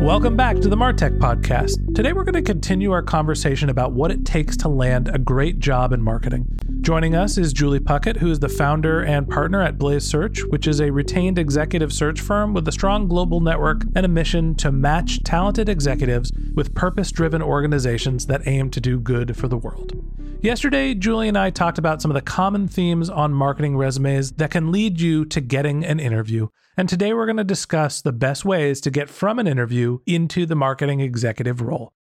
[0.00, 1.94] Welcome back to the Martech Podcast.
[1.94, 5.58] Today we're going to continue our conversation about what it takes to land a great
[5.58, 6.46] job in marketing.
[6.86, 10.68] Joining us is Julie Puckett, who is the founder and partner at Blaze Search, which
[10.68, 14.70] is a retained executive search firm with a strong global network and a mission to
[14.70, 19.94] match talented executives with purpose driven organizations that aim to do good for the world.
[20.40, 24.52] Yesterday, Julie and I talked about some of the common themes on marketing resumes that
[24.52, 26.50] can lead you to getting an interview.
[26.76, 30.46] And today we're going to discuss the best ways to get from an interview into
[30.46, 31.94] the marketing executive role.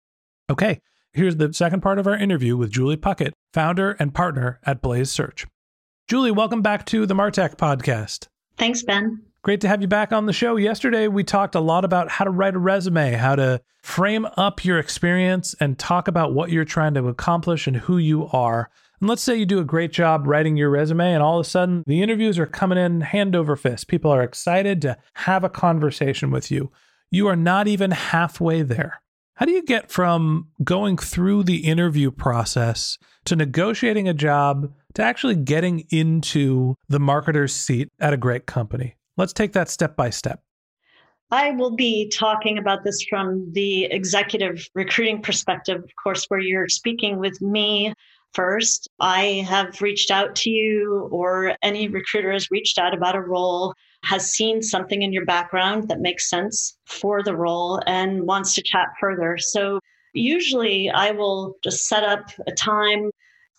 [0.51, 0.83] Okay,
[1.15, 5.11] here's the second part of our interview with Julie Puckett, founder and partner at Blaze
[5.11, 5.47] Search.
[6.09, 8.29] Julie, welcome back to the Martech podcast.
[8.59, 9.23] Thanks, Ben.
[9.43, 10.57] Great to have you back on the show.
[10.57, 14.65] Yesterday, we talked a lot about how to write a resume, how to frame up
[14.65, 18.71] your experience, and talk about what you're trying to accomplish and who you are.
[19.01, 21.49] And let's say you do a great job writing your resume, and all of a
[21.49, 23.87] sudden the interviews are coming in hand over fist.
[23.87, 26.73] People are excited to have a conversation with you.
[27.11, 29.03] You are not even halfway there.
[29.37, 35.03] How do you get from going through the interview process to negotiating a job to
[35.03, 38.95] actually getting into the marketer's seat at a great company?
[39.17, 40.45] Let's take that step by step.
[41.33, 46.69] I will be talking about this from the executive recruiting perspective, of course, where you're
[46.69, 47.93] speaking with me
[48.35, 48.89] first.
[49.01, 53.75] I have reached out to you, or any recruiter has reached out about a role,
[54.05, 58.63] has seen something in your background that makes sense for the role, and wants to
[58.63, 59.39] chat further.
[59.39, 59.81] So,
[60.13, 63.11] usually I will just set up a time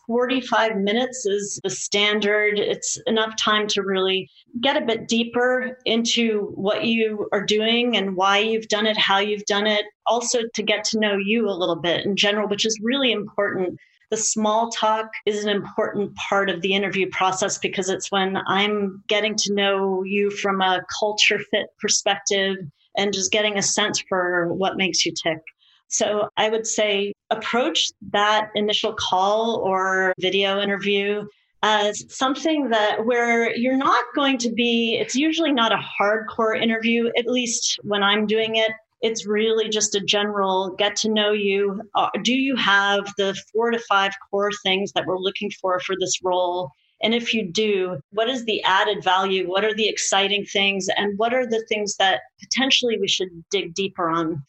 [0.07, 2.59] 45 minutes is the standard.
[2.59, 4.29] It's enough time to really
[4.61, 9.17] get a bit deeper into what you are doing and why you've done it, how
[9.17, 9.85] you've done it.
[10.05, 13.79] Also, to get to know you a little bit in general, which is really important.
[14.11, 19.03] The small talk is an important part of the interview process because it's when I'm
[19.07, 22.57] getting to know you from a culture fit perspective
[22.97, 25.39] and just getting a sense for what makes you tick.
[25.87, 31.25] So I would say approach that initial call or video interview
[31.63, 37.09] as something that where you're not going to be, it's usually not a hardcore interview,
[37.17, 38.71] at least when I'm doing it.
[39.05, 41.79] It's really just a general get to know you.
[41.93, 45.95] Uh, do you have the four to five core things that we're looking for for
[45.99, 46.71] this role?
[47.03, 49.47] And if you do, what is the added value?
[49.47, 50.87] What are the exciting things?
[50.97, 54.43] And what are the things that potentially we should dig deeper on?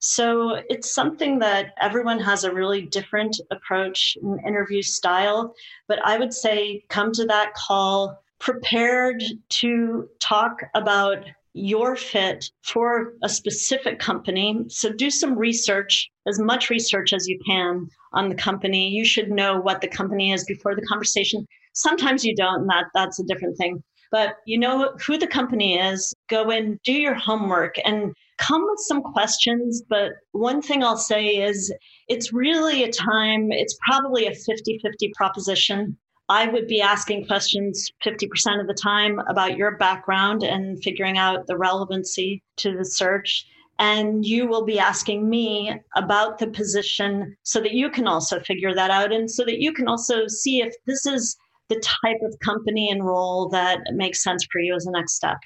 [0.00, 5.54] So it's something that everyone has a really different approach and interview style.
[5.88, 9.22] But I would say come to that call prepared
[9.60, 11.24] to talk about
[11.54, 14.64] your fit for a specific company.
[14.68, 18.88] So do some research, as much research as you can on the company.
[18.88, 21.46] You should know what the company is before the conversation.
[21.74, 23.82] Sometimes you don't, and that, that's a different thing.
[24.10, 28.80] But you know who the company is, go in, do your homework, and come with
[28.80, 29.82] some questions.
[29.88, 31.72] But one thing I'll say is
[32.08, 35.96] it's really a time, it's probably a 50 50 proposition.
[36.32, 41.46] I would be asking questions 50% of the time about your background and figuring out
[41.46, 43.46] the relevancy to the search.
[43.78, 48.74] And you will be asking me about the position so that you can also figure
[48.74, 51.36] that out and so that you can also see if this is
[51.68, 55.36] the type of company and role that makes sense for you as a next step.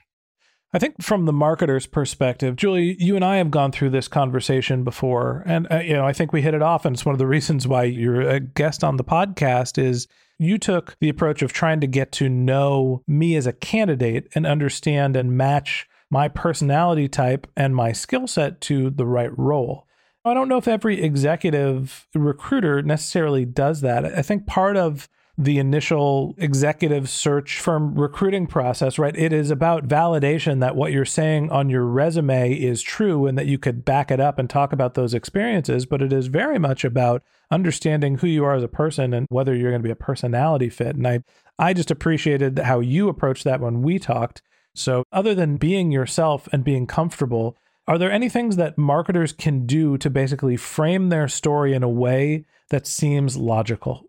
[0.73, 4.85] I think from the marketer's perspective, Julie, you and I have gone through this conversation
[4.85, 7.19] before, and uh, you know I think we hit it off, and it's one of
[7.19, 10.06] the reasons why you're a guest on the podcast is
[10.38, 14.47] you took the approach of trying to get to know me as a candidate and
[14.47, 19.87] understand and match my personality type and my skill set to the right role.
[20.25, 24.05] I don't know if every executive recruiter necessarily does that.
[24.05, 29.15] I think part of the initial executive search firm recruiting process, right?
[29.17, 33.47] It is about validation that what you're saying on your resume is true and that
[33.47, 35.85] you could back it up and talk about those experiences.
[35.85, 39.55] But it is very much about understanding who you are as a person and whether
[39.55, 40.97] you're going to be a personality fit.
[40.97, 41.23] And I,
[41.59, 44.41] I just appreciated how you approached that when we talked.
[44.75, 47.56] So, other than being yourself and being comfortable,
[47.87, 51.89] are there any things that marketers can do to basically frame their story in a
[51.89, 54.06] way that seems logical?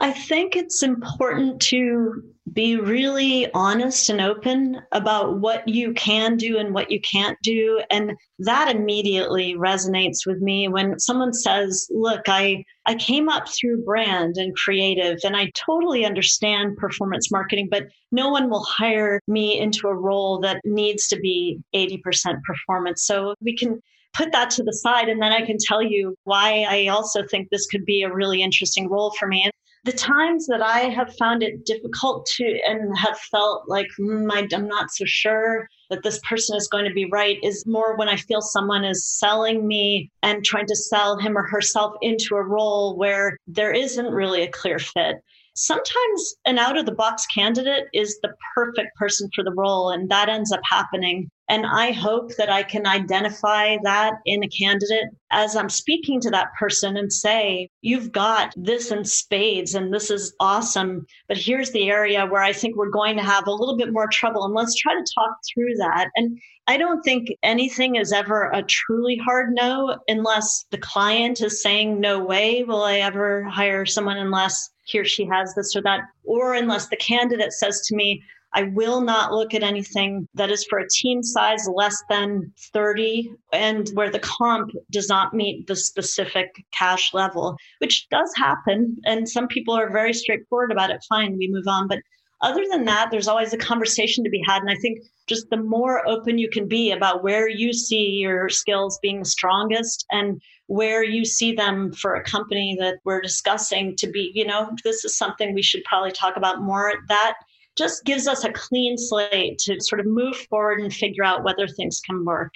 [0.00, 2.22] I think it's important to
[2.52, 7.82] be really honest and open about what you can do and what you can't do.
[7.90, 13.84] And that immediately resonates with me when someone says, Look, I, I came up through
[13.84, 19.58] brand and creative, and I totally understand performance marketing, but no one will hire me
[19.58, 22.00] into a role that needs to be 80%
[22.44, 23.04] performance.
[23.04, 23.80] So we can
[24.14, 27.48] put that to the side and then I can tell you why I also think
[27.50, 29.42] this could be a really interesting role for me.
[29.44, 29.52] And
[29.88, 34.46] the times that I have found it difficult to and have felt like mm, I,
[34.54, 38.06] I'm not so sure that this person is going to be right is more when
[38.06, 42.42] I feel someone is selling me and trying to sell him or herself into a
[42.42, 45.22] role where there isn't really a clear fit
[45.54, 50.08] sometimes an out of the box candidate is the perfect person for the role, and
[50.08, 51.28] that ends up happening.
[51.48, 56.30] And I hope that I can identify that in a candidate as I'm speaking to
[56.30, 61.06] that person and say, You've got this in spades, and this is awesome.
[61.26, 64.08] But here's the area where I think we're going to have a little bit more
[64.08, 64.44] trouble.
[64.44, 66.08] And let's try to talk through that.
[66.16, 71.62] And I don't think anything is ever a truly hard no unless the client is
[71.62, 75.82] saying, No way will I ever hire someone unless he or she has this or
[75.82, 78.22] that, or unless the candidate says to me,
[78.54, 83.30] I will not look at anything that is for a team size less than 30
[83.52, 88.96] and where the comp does not meet the specific cash level, which does happen.
[89.04, 91.04] And some people are very straightforward about it.
[91.08, 91.88] Fine, we move on.
[91.88, 92.00] But
[92.40, 94.62] other than that, there's always a conversation to be had.
[94.62, 98.48] And I think just the more open you can be about where you see your
[98.48, 104.06] skills being strongest and where you see them for a company that we're discussing to
[104.06, 106.92] be, you know, this is something we should probably talk about more.
[107.08, 107.34] That
[107.78, 111.66] just gives us a clean slate to sort of move forward and figure out whether
[111.66, 112.52] things can work.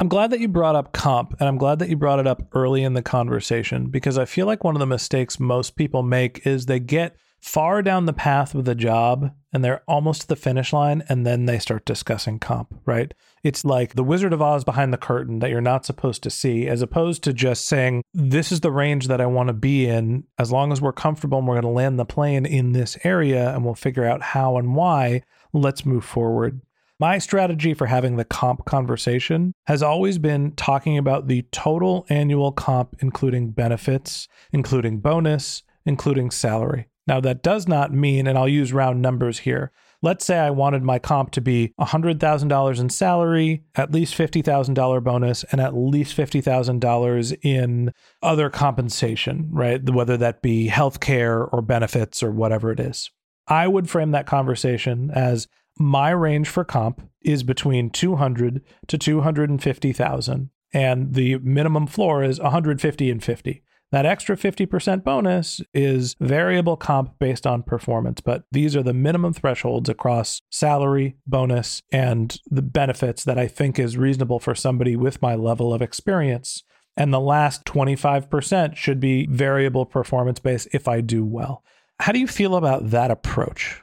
[0.00, 2.42] I'm glad that you brought up comp and I'm glad that you brought it up
[2.54, 6.44] early in the conversation because I feel like one of the mistakes most people make
[6.44, 10.36] is they get far down the path with a job and they're almost to the
[10.36, 13.14] finish line and then they start discussing comp, right?
[13.42, 16.68] It's like the Wizard of Oz behind the curtain that you're not supposed to see,
[16.68, 20.24] as opposed to just saying, This is the range that I want to be in.
[20.38, 23.52] As long as we're comfortable and we're going to land the plane in this area
[23.52, 25.22] and we'll figure out how and why,
[25.52, 26.60] let's move forward.
[27.00, 32.52] My strategy for having the comp conversation has always been talking about the total annual
[32.52, 36.86] comp, including benefits, including bonus, including salary.
[37.08, 39.72] Now, that does not mean, and I'll use round numbers here.
[40.04, 45.44] Let's say I wanted my comp to be $100,000 in salary, at least $50,000 bonus,
[45.44, 49.88] and at least $50,000 in other compensation, right?
[49.88, 53.10] Whether that be healthcare or benefits or whatever it is.
[53.46, 55.46] I would frame that conversation as
[55.78, 63.10] my range for comp is between 200 to 250,000 and the minimum floor is 150
[63.10, 63.62] and 50.
[63.92, 69.34] That extra 50% bonus is variable comp based on performance, but these are the minimum
[69.34, 75.20] thresholds across salary, bonus, and the benefits that I think is reasonable for somebody with
[75.20, 76.64] my level of experience.
[76.96, 81.62] And the last 25% should be variable performance based if I do well.
[82.00, 83.82] How do you feel about that approach?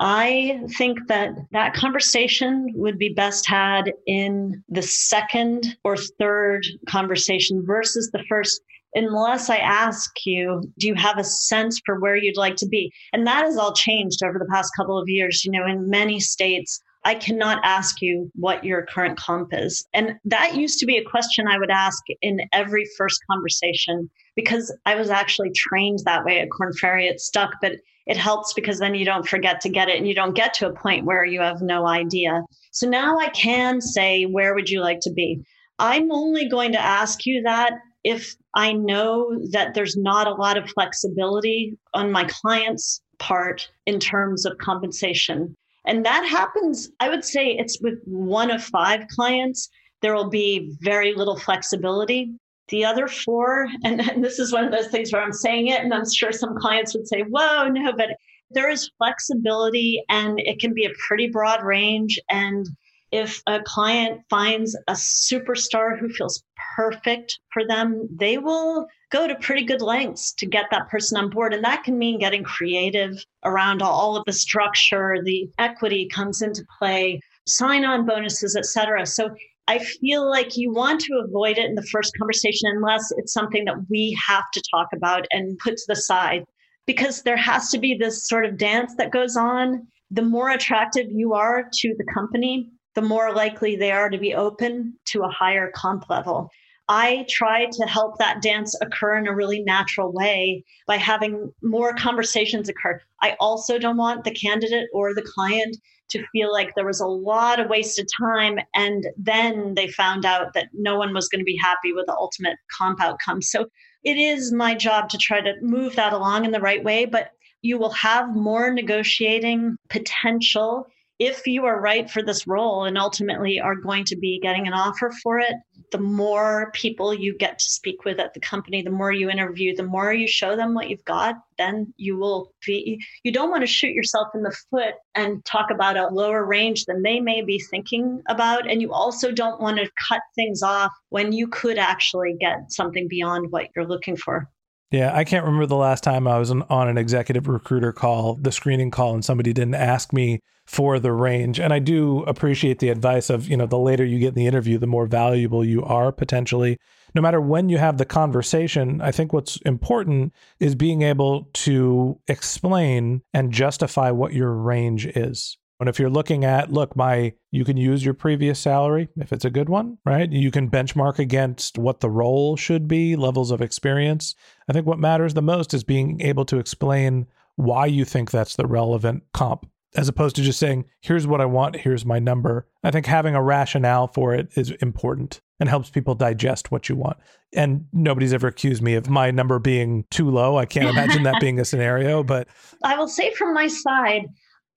[0.00, 7.64] I think that that conversation would be best had in the second or third conversation
[7.66, 8.62] versus the first
[8.96, 12.92] unless I ask you, do you have a sense for where you'd like to be?
[13.12, 15.44] And that has all changed over the past couple of years.
[15.44, 19.86] You know, in many states, I cannot ask you what your current comp is.
[19.94, 24.76] And that used to be a question I would ask in every first conversation because
[24.86, 27.06] I was actually trained that way at Korn Ferry.
[27.06, 27.74] It stuck, but
[28.06, 30.68] it helps because then you don't forget to get it and you don't get to
[30.68, 32.42] a point where you have no idea.
[32.72, 35.42] So now I can say, where would you like to be?
[35.78, 37.74] I'm only going to ask you that
[38.06, 43.98] if I know that there's not a lot of flexibility on my client's part in
[43.98, 45.56] terms of compensation.
[45.86, 49.68] And that happens, I would say it's with one of five clients,
[50.02, 52.30] there will be very little flexibility.
[52.68, 55.80] The other four, and, and this is one of those things where I'm saying it,
[55.80, 58.10] and I'm sure some clients would say, whoa, no, but
[58.52, 62.20] there is flexibility and it can be a pretty broad range.
[62.30, 62.68] And
[63.10, 66.44] if a client finds a superstar who feels
[66.76, 71.30] perfect for them, they will go to pretty good lengths to get that person on
[71.30, 71.54] board.
[71.54, 76.64] And that can mean getting creative around all of the structure, the equity comes into
[76.78, 79.06] play, sign on bonuses, et cetera.
[79.06, 79.30] So
[79.68, 83.64] I feel like you want to avoid it in the first conversation unless it's something
[83.64, 86.44] that we have to talk about and put to the side
[86.86, 89.86] because there has to be this sort of dance that goes on.
[90.12, 94.34] The more attractive you are to the company, the more likely they are to be
[94.34, 96.48] open to a higher comp level.
[96.88, 101.92] I try to help that dance occur in a really natural way by having more
[101.94, 103.00] conversations occur.
[103.22, 105.76] I also don't want the candidate or the client
[106.10, 110.54] to feel like there was a lot of wasted time and then they found out
[110.54, 113.42] that no one was going to be happy with the ultimate comp outcome.
[113.42, 113.66] So
[114.04, 117.30] it is my job to try to move that along in the right way, but
[117.62, 120.86] you will have more negotiating potential
[121.18, 124.74] if you are right for this role and ultimately are going to be getting an
[124.74, 125.54] offer for it,
[125.92, 129.74] the more people you get to speak with at the company, the more you interview,
[129.74, 133.62] the more you show them what you've got, then you will be, you don't want
[133.62, 137.40] to shoot yourself in the foot and talk about a lower range than they may
[137.40, 138.68] be thinking about.
[138.68, 143.08] And you also don't want to cut things off when you could actually get something
[143.08, 144.48] beyond what you're looking for.
[144.92, 148.52] Yeah, I can't remember the last time I was on an executive recruiter call, the
[148.52, 151.58] screening call, and somebody didn't ask me for the range.
[151.58, 154.46] And I do appreciate the advice of, you know, the later you get in the
[154.46, 156.78] interview, the more valuable you are potentially.
[157.14, 162.20] No matter when you have the conversation, I think what's important is being able to
[162.28, 165.56] explain and justify what your range is.
[165.78, 169.44] And if you're looking at, look, my, you can use your previous salary if it's
[169.44, 170.30] a good one, right?
[170.30, 174.34] You can benchmark against what the role should be, levels of experience.
[174.68, 178.56] I think what matters the most is being able to explain why you think that's
[178.56, 179.66] the relevant comp
[179.96, 182.68] as opposed to just saying, here's what I want, here's my number.
[182.84, 186.96] I think having a rationale for it is important and helps people digest what you
[186.96, 187.16] want.
[187.54, 190.58] And nobody's ever accused me of my number being too low.
[190.58, 192.46] I can't imagine that being a scenario, but
[192.84, 194.26] I will say from my side,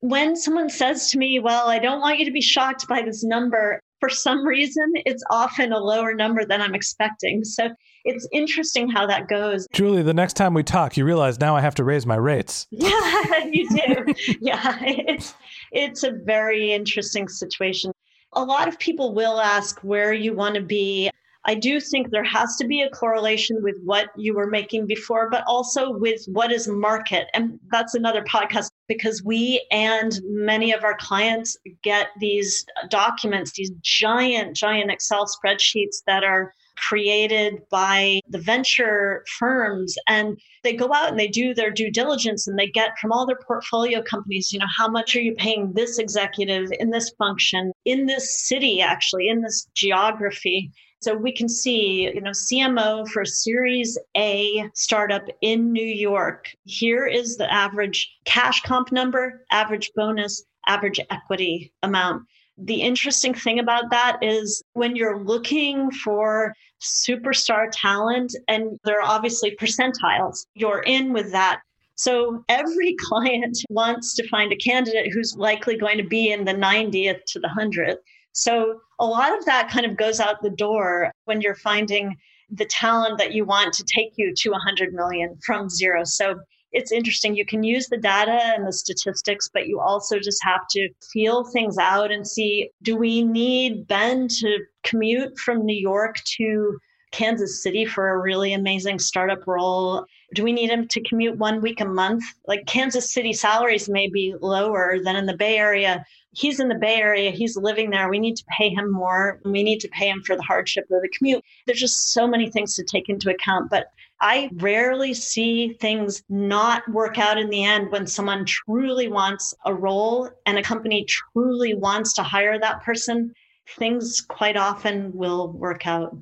[0.02, 3.24] when someone says to me, Well, I don't want you to be shocked by this
[3.24, 7.44] number, for some reason, it's often a lower number than I'm expecting.
[7.44, 7.70] So
[8.06, 9.68] it's interesting how that goes.
[9.74, 12.68] Julie, the next time we talk, you realize now I have to raise my rates.
[12.72, 14.14] Yeah, you do.
[14.40, 15.34] yeah, it's
[15.72, 17.92] it's a very interesting situation.
[18.34, 21.10] A lot of people will ask where you want to be.
[21.46, 25.30] I do think there has to be a correlation with what you were making before,
[25.30, 27.28] but also with what is market.
[27.34, 33.72] And that's another podcast because we and many of our clients get these documents, these
[33.82, 41.10] giant, giant Excel spreadsheets that are created by the venture firms and they go out
[41.10, 44.60] and they do their due diligence and they get from all their portfolio companies you
[44.60, 49.28] know how much are you paying this executive in this function in this city actually
[49.28, 55.72] in this geography so we can see, you know, CMO for Series A startup in
[55.72, 56.50] New York.
[56.66, 62.24] Here is the average cash comp number, average bonus, average equity amount.
[62.58, 69.10] The interesting thing about that is when you're looking for superstar talent, and there are
[69.10, 71.62] obviously percentiles, you're in with that.
[71.96, 76.54] So every client wants to find a candidate who's likely going to be in the
[76.54, 77.98] 90th to the 100th.
[78.40, 82.16] So a lot of that kind of goes out the door when you're finding
[82.50, 86.06] the talent that you want to take you to 100 million from zero.
[86.06, 86.40] So
[86.72, 87.36] it's interesting.
[87.36, 91.44] You can use the data and the statistics, but you also just have to feel
[91.44, 96.80] things out and see do we need Ben to commute from New York to
[97.12, 100.06] Kansas City for a really amazing startup role?
[100.36, 102.24] Do we need him to commute one week a month?
[102.48, 106.76] Like Kansas City salaries may be lower than in the Bay Area, he's in the
[106.76, 108.10] Bay Area, he's living there.
[108.10, 109.40] We need to pay him more.
[109.46, 111.44] We need to pay him for the hardship of the commute.
[111.66, 113.70] There's just so many things to take into account.
[113.70, 113.88] But
[114.22, 119.74] I rarely see things not work out in the end when someone truly wants a
[119.74, 123.34] role and a company truly wants to hire that person.
[123.78, 126.18] Things quite often will work out.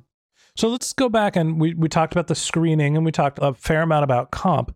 [0.54, 3.54] So let's go back and we, we talked about the screening and we talked a
[3.54, 4.74] fair amount about comp.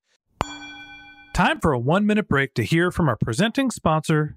[1.35, 4.37] Time for a one minute break to hear from our presenting sponsor,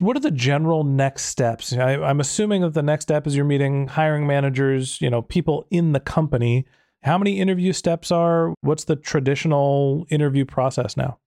[0.00, 1.74] What are the general next steps?
[1.74, 5.66] I, I'm assuming that the next step is you're meeting hiring managers, you know, people
[5.70, 6.64] in the company.
[7.02, 8.54] How many interview steps are?
[8.62, 11.18] What's the traditional interview process now?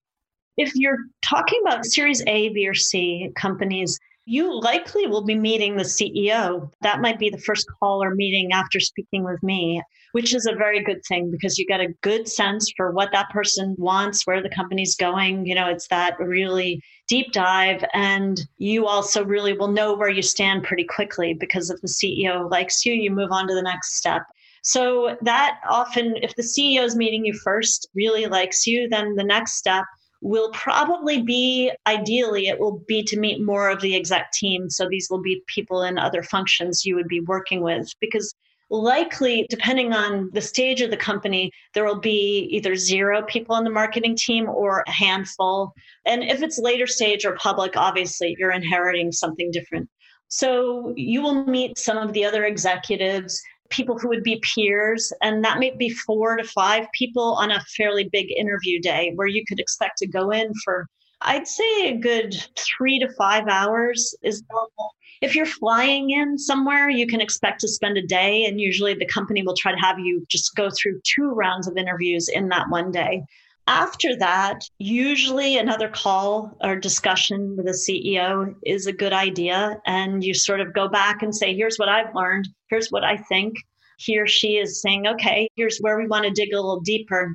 [0.58, 5.76] If you're talking about Series A, B, or C companies, you likely will be meeting
[5.76, 6.72] the CEO.
[6.82, 10.56] That might be the first call or meeting after speaking with me, which is a
[10.56, 14.42] very good thing because you get a good sense for what that person wants, where
[14.42, 15.46] the company's going.
[15.46, 17.84] You know, it's that really deep dive.
[17.94, 22.50] And you also really will know where you stand pretty quickly because if the CEO
[22.50, 24.24] likes you, you move on to the next step.
[24.64, 29.24] So that often, if the CEO is meeting you first, really likes you, then the
[29.24, 29.84] next step
[30.24, 34.88] will probably be ideally it will be to meet more of the exec team so
[34.88, 38.34] these will be people in other functions you would be working with because
[38.70, 43.64] likely depending on the stage of the company there will be either zero people on
[43.64, 45.74] the marketing team or a handful
[46.06, 49.88] and if it's later stage or public obviously you're inheriting something different
[50.28, 53.42] so you will meet some of the other executives
[53.74, 57.64] people who would be peers, and that may be four to five people on a
[57.76, 60.88] fairly big interview day where you could expect to go in for,
[61.22, 64.96] I'd say, a good three to five hours is normal.
[65.24, 69.06] If you're flying in somewhere, you can expect to spend a day, and usually the
[69.06, 72.70] company will try to have you just go through two rounds of interviews in that
[72.70, 73.24] one day.
[73.66, 79.80] After that, usually another call or discussion with a CEO is a good idea.
[79.86, 83.16] And you sort of go back and say, here's what I've learned, here's what I
[83.16, 83.56] think.
[84.00, 87.34] He or she is saying, okay, here's where we want to dig a little deeper.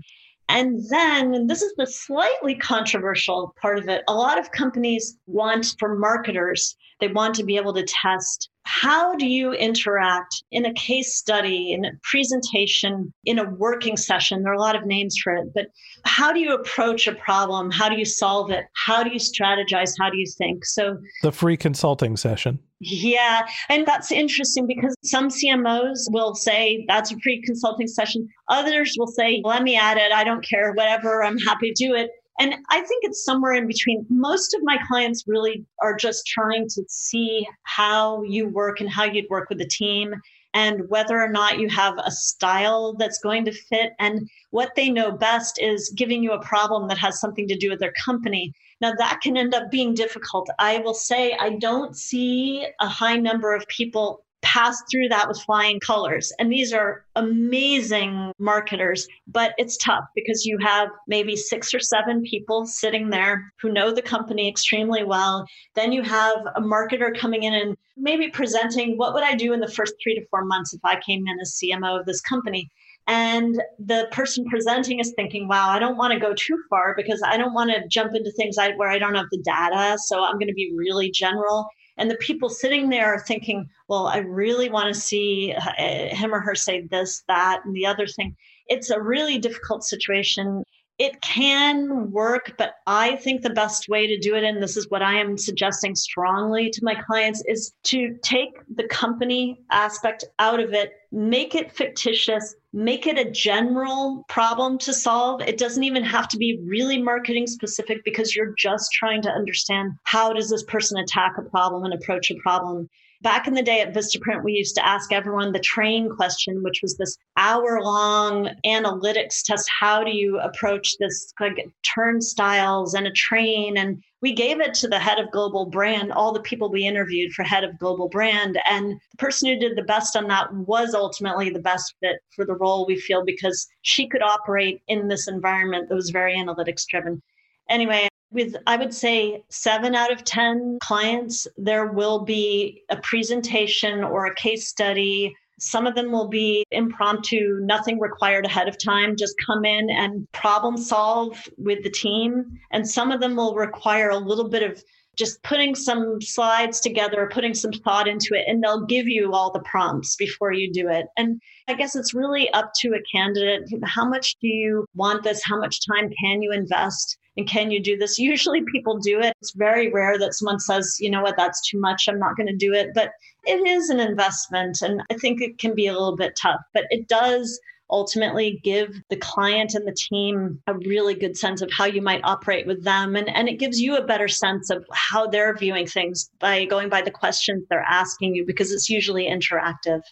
[0.51, 5.17] And then, and this is the slightly controversial part of it, a lot of companies
[5.27, 10.67] want for marketers, they want to be able to test how do you interact in
[10.67, 14.43] a case study, in a presentation, in a working session?
[14.43, 15.69] There are a lot of names for it, but
[16.05, 17.71] how do you approach a problem?
[17.71, 18.67] How do you solve it?
[18.87, 19.95] How do you strategize?
[19.99, 20.67] How do you think?
[20.67, 22.59] So, the free consulting session.
[22.81, 23.49] Yeah.
[23.71, 28.29] And that's interesting because some CMOs will say that's a free consulting session.
[28.51, 30.13] Others will say, let me add it.
[30.13, 31.25] I don't care, whatever.
[31.25, 32.11] I'm happy to do it.
[32.39, 34.07] And I think it's somewhere in between.
[34.09, 39.05] Most of my clients really are just trying to see how you work and how
[39.05, 40.15] you'd work with the team
[40.55, 43.93] and whether or not you have a style that's going to fit.
[43.99, 47.71] And what they know best is giving you a problem that has something to do
[47.71, 48.53] with their company.
[48.81, 50.49] Now, that can end up being difficult.
[50.59, 55.41] I will say I don't see a high number of people pass through that with
[55.41, 56.33] flying colors.
[56.39, 62.23] And these are amazing marketers, but it's tough because you have maybe six or seven
[62.23, 65.47] people sitting there who know the company extremely well.
[65.75, 69.61] Then you have a marketer coming in and maybe presenting what would I do in
[69.61, 72.71] the first three to four months if I came in as CMO of this company.
[73.09, 77.23] And the person presenting is thinking, wow, I don't want to go too far because
[77.25, 79.97] I don't want to jump into things where I don't have the data.
[79.99, 81.67] So I'm going to be really general.
[81.99, 86.33] And the people sitting there are thinking, well, I really want to see uh, him
[86.33, 88.37] or her say this, that, and the other thing.
[88.69, 90.63] It's a really difficult situation.
[90.99, 94.91] It can work, but I think the best way to do it, and this is
[94.91, 100.59] what I am suggesting strongly to my clients, is to take the company aspect out
[100.59, 105.41] of it, make it fictitious, make it a general problem to solve.
[105.41, 109.93] It doesn't even have to be really marketing specific because you're just trying to understand
[110.03, 112.91] how does this person attack a problem and approach a problem.
[113.21, 116.83] Back in the day at Vistaprint, we used to ask everyone the train question, which
[116.83, 119.69] was this hour long analytics test.
[119.69, 123.77] How do you approach this like turnstiles and a train?
[123.77, 127.33] And we gave it to the head of global brand, all the people we interviewed
[127.33, 128.57] for head of global brand.
[128.65, 132.45] And the person who did the best on that was ultimately the best fit for
[132.45, 136.87] the role we feel because she could operate in this environment that was very analytics
[136.87, 137.21] driven.
[137.69, 144.05] Anyway, with i would say seven out of ten clients there will be a presentation
[144.05, 145.35] or a case study.
[145.61, 150.31] Some of them will be impromptu nothing required ahead of time just come in and
[150.33, 152.61] problem solve with the team.
[152.71, 154.83] And some of them will require a little bit of
[155.17, 159.51] just putting some slides together putting some thought into it and they'll give you all
[159.51, 161.07] the prompts before you do it.
[161.17, 165.43] And i guess it's really up to a candidate how much do you want this?
[165.43, 168.19] How much time can you invest and can you do this?
[168.33, 169.35] Usually people do it.
[169.41, 172.09] It's very rare that someone says, you know what, that's too much.
[172.09, 172.91] I'm not going to do it.
[172.95, 173.13] But
[173.47, 174.83] it is an investment.
[174.83, 177.59] And I think it can be a little bit tough, but it does
[177.91, 182.21] ultimately give the client and the team a really good sense of how you might
[182.23, 183.17] operate with them.
[183.17, 186.91] And, and it gives you a better sense of how they're viewing things by going
[186.91, 190.03] by the questions they're asking you because it's usually interactive.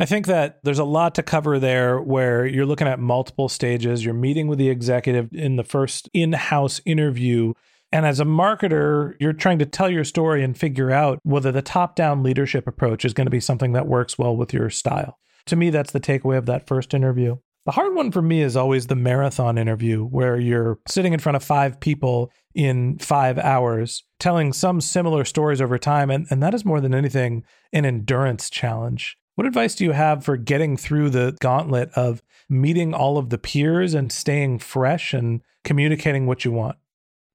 [0.00, 4.04] I think that there's a lot to cover there where you're looking at multiple stages.
[4.04, 7.54] You're meeting with the executive in the first in house interview.
[7.90, 11.62] And as a marketer, you're trying to tell your story and figure out whether the
[11.62, 15.18] top down leadership approach is going to be something that works well with your style.
[15.46, 17.36] To me, that's the takeaway of that first interview.
[17.66, 21.36] The hard one for me is always the marathon interview, where you're sitting in front
[21.36, 26.10] of five people in five hours, telling some similar stories over time.
[26.10, 29.18] And, and that is more than anything an endurance challenge.
[29.38, 33.38] What advice do you have for getting through the gauntlet of meeting all of the
[33.38, 36.76] peers and staying fresh and communicating what you want?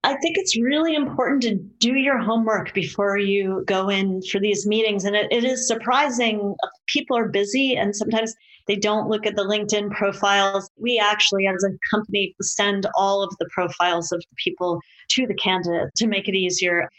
[0.04, 4.68] I think it's really important to do your homework before you go in for these
[4.68, 5.06] meetings.
[5.06, 6.56] And it, it is surprising.
[6.62, 8.36] Uh, people are busy and sometimes
[8.68, 10.70] they don't look at the LinkedIn profiles.
[10.78, 15.36] We actually, as a company, send all of the profiles of the people to the
[15.36, 16.90] candidate to make it easier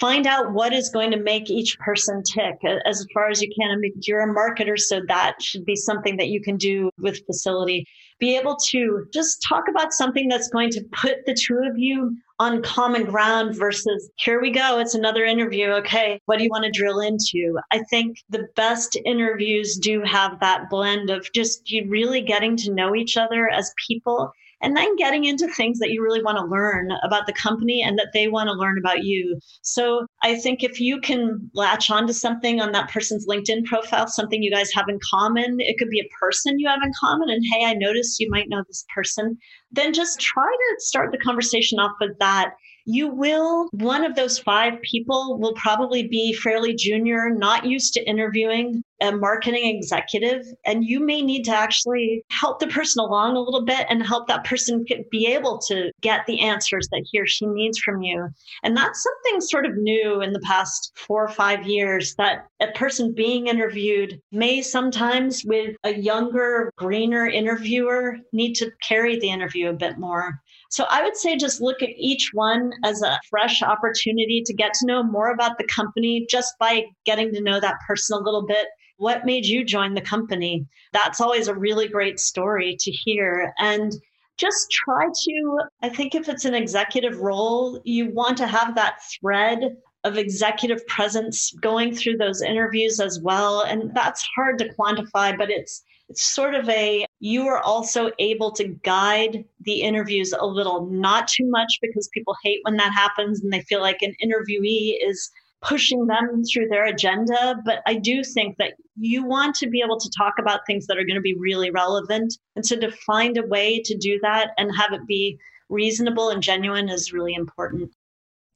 [0.00, 3.70] find out what is going to make each person tick as far as you can.
[3.70, 7.24] I mean, you're a marketer, so that should be something that you can do with
[7.26, 7.86] facility.
[8.18, 12.16] Be able to just talk about something that's going to put the two of you
[12.40, 15.68] on common ground versus here we go, it's another interview.
[15.68, 17.58] Okay, what do you want to drill into?
[17.70, 22.72] I think the best interviews do have that blend of just you really getting to
[22.72, 24.32] know each other as people
[24.64, 27.98] and then getting into things that you really want to learn about the company and
[27.98, 29.38] that they want to learn about you.
[29.62, 34.42] So I think if you can latch onto something on that person's LinkedIn profile, something
[34.42, 37.28] you guys have in common, it could be a person you have in common.
[37.28, 39.36] And hey, I noticed you might know this person.
[39.70, 42.54] Then just try to start the conversation off with that
[42.86, 48.06] you will, one of those five people will probably be fairly junior, not used to
[48.08, 50.46] interviewing a marketing executive.
[50.64, 54.26] And you may need to actually help the person along a little bit and help
[54.28, 58.28] that person be able to get the answers that he or she needs from you.
[58.62, 62.68] And that's something sort of new in the past four or five years that a
[62.72, 69.68] person being interviewed may sometimes, with a younger, greener interviewer, need to carry the interview
[69.68, 70.40] a bit more.
[70.70, 74.74] So I would say just look at each one as a fresh opportunity to get
[74.74, 78.44] to know more about the company just by getting to know that person a little
[78.44, 78.66] bit.
[78.96, 80.66] What made you join the company?
[80.92, 83.52] That's always a really great story to hear.
[83.58, 83.92] And
[84.36, 88.98] just try to, I think if it's an executive role, you want to have that
[89.20, 93.62] thread of executive presence going through those interviews as well.
[93.62, 98.52] And that's hard to quantify, but it's it's sort of a you are also able
[98.52, 103.42] to guide the interviews a little not too much because people hate when that happens
[103.42, 105.30] and they feel like an interviewee is
[105.64, 109.98] pushing them through their agenda but i do think that you want to be able
[109.98, 113.36] to talk about things that are going to be really relevant and so to find
[113.36, 115.38] a way to do that and have it be
[115.70, 117.90] reasonable and genuine is really important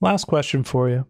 [0.00, 1.06] last question for you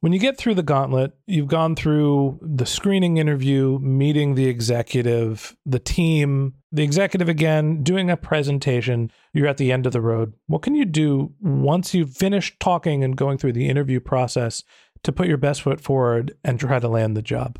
[0.00, 5.56] when you get through the gauntlet, you've gone through the screening interview, meeting the executive,
[5.66, 9.10] the team, the executive again, doing a presentation.
[9.32, 10.34] You're at the end of the road.
[10.46, 14.62] What can you do once you've finished talking and going through the interview process
[15.02, 17.58] to put your best foot forward and try to land the job?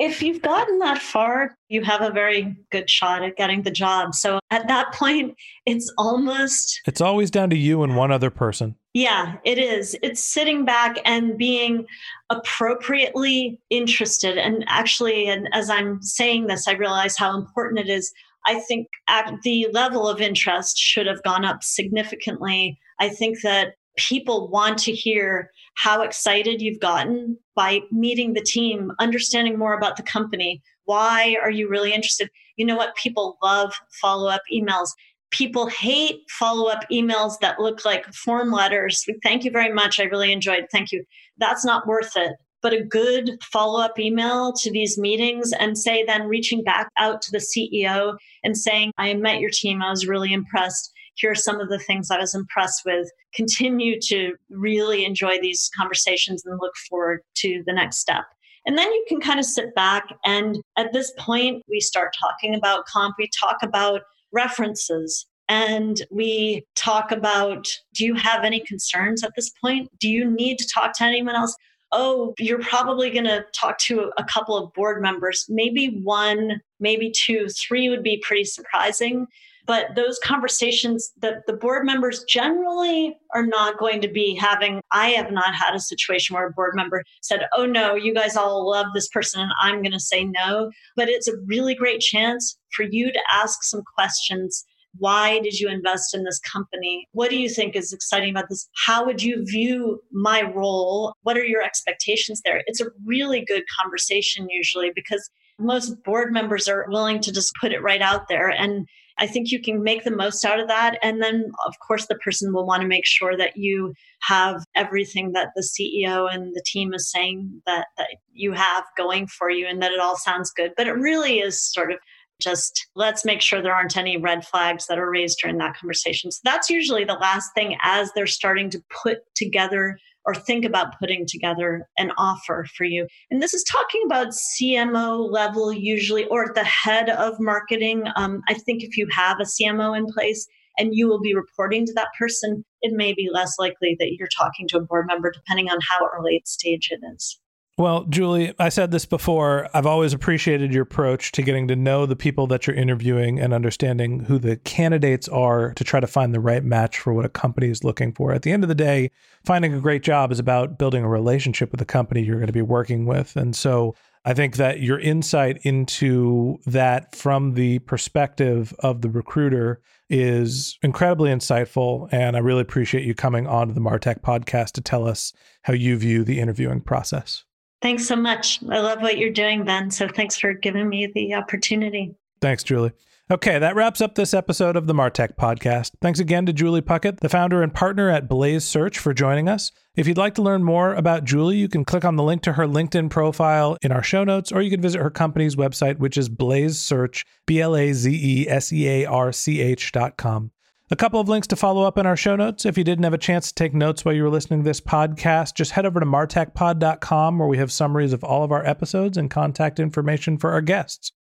[0.00, 4.14] if you've gotten that far, you have a very good shot at getting the job.
[4.14, 6.80] So at that point, it's almost.
[6.86, 8.76] It's always down to you and one other person.
[8.94, 9.94] Yeah, it is.
[10.02, 11.84] It's sitting back and being
[12.30, 14.38] appropriately interested.
[14.38, 18.10] And actually, and as I'm saying this, I realize how important it is.
[18.46, 22.80] I think at the level of interest should have gone up significantly.
[23.00, 28.92] I think that people want to hear how excited you've gotten by meeting the team,
[28.98, 30.62] understanding more about the company.
[30.84, 32.30] Why are you really interested?
[32.56, 32.96] You know what?
[32.96, 34.88] People love follow up emails.
[35.30, 39.04] People hate follow up emails that look like form letters.
[39.22, 40.00] Thank you very much.
[40.00, 40.66] I really enjoyed.
[40.72, 41.04] Thank you.
[41.38, 42.32] That's not worth it.
[42.62, 47.22] But a good follow up email to these meetings and say, then reaching back out
[47.22, 49.80] to the CEO and saying, I met your team.
[49.80, 53.10] I was really impressed here are some of the things I was impressed with.
[53.34, 58.24] Continue to really enjoy these conversations and look forward to the next step.
[58.66, 62.54] And then you can kind of sit back and at this point, we start talking
[62.54, 64.02] about comp, we talk about
[64.32, 65.26] references.
[65.48, 69.90] And we talk about do you have any concerns at this point?
[69.98, 71.56] Do you need to talk to anyone else?
[71.92, 77.10] oh, you're probably going to talk to a couple of board members, maybe one, maybe
[77.10, 79.26] two, three would be pretty surprising.
[79.66, 84.80] But those conversations that the board members generally are not going to be having.
[84.90, 88.36] I have not had a situation where a board member said, Oh, no, you guys
[88.36, 90.70] all love this person and I'm going to say no.
[90.96, 94.64] But it's a really great chance for you to ask some questions
[94.98, 97.08] why did you invest in this company?
[97.12, 98.68] What do you think is exciting about this?
[98.74, 101.14] How would you view my role?
[101.22, 102.62] What are your expectations there?
[102.66, 107.72] It's a really good conversation usually because most board members are willing to just put
[107.72, 108.48] it right out there.
[108.48, 108.86] And
[109.18, 110.98] I think you can make the most out of that.
[111.02, 113.92] And then, of course, the person will want to make sure that you
[114.22, 119.26] have everything that the CEO and the team is saying that, that you have going
[119.26, 120.72] for you and that it all sounds good.
[120.76, 121.98] But it really is sort of
[122.40, 126.32] just let's make sure there aren't any red flags that are raised during that conversation.
[126.32, 130.98] So that's usually the last thing as they're starting to put together or think about
[130.98, 133.06] putting together an offer for you.
[133.30, 138.04] And this is talking about CMO level, usually, or at the head of marketing.
[138.16, 140.46] Um, I think if you have a CMO in place
[140.78, 144.28] and you will be reporting to that person, it may be less likely that you're
[144.28, 147.38] talking to a board member, depending on how early stage it is.
[147.80, 149.66] Well, Julie, I said this before.
[149.72, 153.54] I've always appreciated your approach to getting to know the people that you're interviewing and
[153.54, 157.30] understanding who the candidates are to try to find the right match for what a
[157.30, 158.34] company is looking for.
[158.34, 159.10] At the end of the day,
[159.46, 162.52] finding a great job is about building a relationship with the company you're going to
[162.52, 163.34] be working with.
[163.34, 163.94] And so
[164.26, 171.30] I think that your insight into that from the perspective of the recruiter is incredibly
[171.30, 172.10] insightful.
[172.12, 175.72] And I really appreciate you coming on to the Martech podcast to tell us how
[175.72, 177.44] you view the interviewing process.
[177.82, 178.60] Thanks so much.
[178.68, 179.90] I love what you're doing, Ben.
[179.90, 182.14] So thanks for giving me the opportunity.
[182.40, 182.92] Thanks, Julie.
[183.30, 185.92] Okay, that wraps up this episode of the Martech podcast.
[186.02, 189.70] Thanks again to Julie Puckett, the founder and partner at Blaze Search, for joining us.
[189.94, 192.54] If you'd like to learn more about Julie, you can click on the link to
[192.54, 196.18] her LinkedIn profile in our show notes, or you can visit her company's website, which
[196.18, 200.16] is Blaze Search, B L A Z E S E A R C H dot
[200.16, 200.50] com.
[200.92, 202.66] A couple of links to follow up in our show notes.
[202.66, 204.80] If you didn't have a chance to take notes while you were listening to this
[204.80, 209.16] podcast, just head over to martechpod.com where we have summaries of all of our episodes
[209.16, 211.12] and contact information for our guests.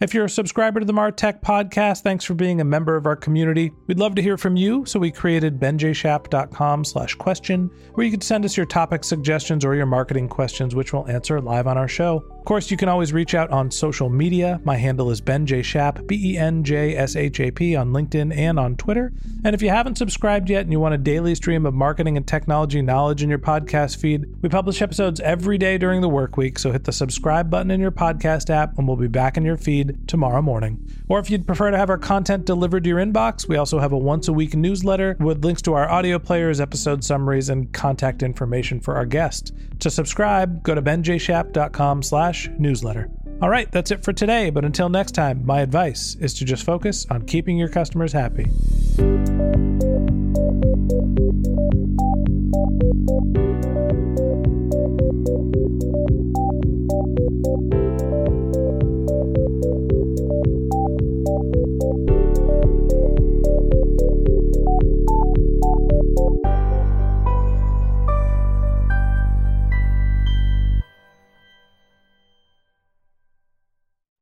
[0.00, 3.16] If you're a subscriber to the Martech podcast, thanks for being a member of our
[3.16, 3.70] community.
[3.86, 8.22] We'd love to hear from you, so we created benjshap.com slash question, where you can
[8.22, 11.86] send us your topic suggestions or your marketing questions, which we'll answer live on our
[11.86, 12.24] show.
[12.30, 14.58] Of course, you can always reach out on social media.
[14.64, 15.62] My handle is Ben J.
[16.06, 19.12] B E N J S H A P, on LinkedIn and on Twitter.
[19.44, 22.26] And if you haven't subscribed yet and you want a daily stream of marketing and
[22.26, 26.58] technology knowledge in your podcast feed, we publish episodes every day during the work week.
[26.58, 29.58] So hit the subscribe button in your podcast app, and we'll be back in your
[29.58, 30.86] feed tomorrow morning.
[31.08, 33.92] Or if you'd prefer to have our content delivered to your inbox, we also have
[33.92, 38.22] a once a week newsletter with links to our audio players, episode summaries, and contact
[38.22, 39.52] information for our guests.
[39.80, 43.10] To subscribe, go to benjshap.com slash newsletter.
[43.42, 44.50] All right, that's it for today.
[44.50, 48.50] But until next time, my advice is to just focus on keeping your customers happy.